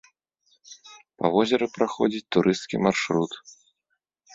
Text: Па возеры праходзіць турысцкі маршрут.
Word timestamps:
Па 1.21 1.31
возеры 1.37 1.65
праходзіць 1.77 2.25
турысцкі 2.39 2.85
маршрут. 2.89 3.31